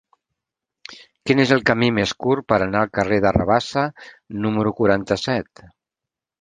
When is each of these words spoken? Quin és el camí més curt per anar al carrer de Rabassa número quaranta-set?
Quin 1.29 1.41
és 1.43 1.53
el 1.57 1.61
camí 1.67 1.89
més 1.99 2.15
curt 2.25 2.47
per 2.53 2.59
anar 2.67 2.83
al 2.87 2.91
carrer 3.01 3.21
de 3.27 3.35
Rabassa 3.39 3.87
número 4.49 4.77
quaranta-set? 4.83 5.67